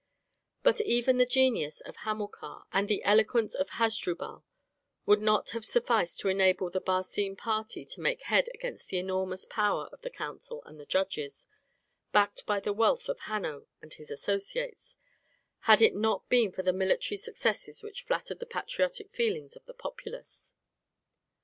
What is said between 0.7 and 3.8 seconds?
even the genius of Hamilcar and the eloquence of